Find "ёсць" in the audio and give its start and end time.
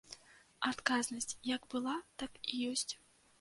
2.71-2.89